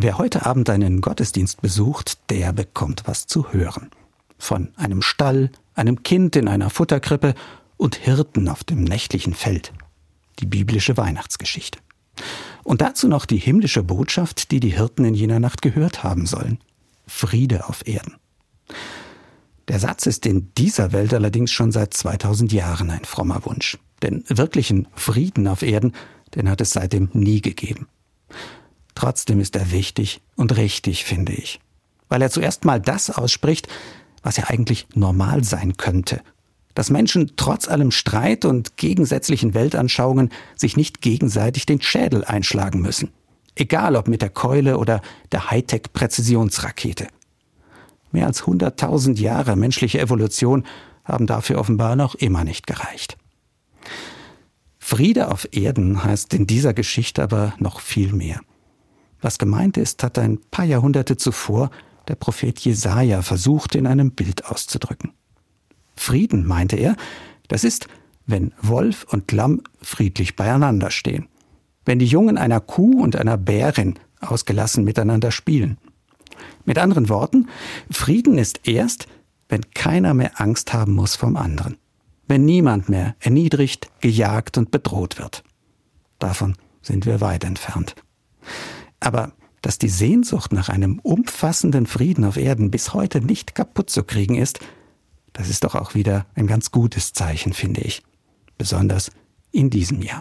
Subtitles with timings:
[0.00, 3.90] Wer heute Abend einen Gottesdienst besucht, der bekommt was zu hören.
[4.38, 7.34] Von einem Stall, einem Kind in einer Futterkrippe
[7.76, 9.72] und Hirten auf dem nächtlichen Feld.
[10.38, 11.80] Die biblische Weihnachtsgeschichte.
[12.62, 16.60] Und dazu noch die himmlische Botschaft, die die Hirten in jener Nacht gehört haben sollen.
[17.08, 18.14] Friede auf Erden.
[19.66, 23.78] Der Satz ist in dieser Welt allerdings schon seit 2000 Jahren ein frommer Wunsch.
[24.02, 25.92] Denn wirklichen Frieden auf Erden,
[26.36, 27.88] den hat es seitdem nie gegeben.
[28.98, 31.60] Trotzdem ist er wichtig und richtig, finde ich.
[32.08, 33.68] Weil er zuerst mal das ausspricht,
[34.24, 36.20] was ja eigentlich normal sein könnte.
[36.74, 43.12] Dass Menschen trotz allem Streit und gegensätzlichen Weltanschauungen sich nicht gegenseitig den Schädel einschlagen müssen.
[43.54, 47.06] Egal ob mit der Keule oder der Hightech-Präzisionsrakete.
[48.10, 50.64] Mehr als 100.000 Jahre menschliche Evolution
[51.04, 53.16] haben dafür offenbar noch immer nicht gereicht.
[54.80, 58.40] Friede auf Erden heißt in dieser Geschichte aber noch viel mehr.
[59.20, 61.70] Was gemeint ist, hat ein paar Jahrhunderte zuvor
[62.08, 65.12] der Prophet Jesaja versucht, in einem Bild auszudrücken.
[65.96, 66.96] Frieden, meinte er,
[67.48, 67.88] das ist,
[68.26, 71.28] wenn Wolf und Lamm friedlich beieinander stehen.
[71.84, 75.78] Wenn die Jungen einer Kuh und einer Bärin ausgelassen miteinander spielen.
[76.64, 77.48] Mit anderen Worten,
[77.90, 79.06] Frieden ist erst,
[79.48, 81.76] wenn keiner mehr Angst haben muss vom anderen.
[82.26, 85.42] Wenn niemand mehr erniedrigt, gejagt und bedroht wird.
[86.18, 87.94] Davon sind wir weit entfernt.
[89.00, 89.32] Aber
[89.62, 94.36] dass die Sehnsucht nach einem umfassenden Frieden auf Erden bis heute nicht kaputt zu kriegen
[94.36, 94.60] ist,
[95.32, 98.02] das ist doch auch wieder ein ganz gutes Zeichen, finde ich.
[98.56, 99.10] Besonders
[99.52, 100.16] in diesem Jahr.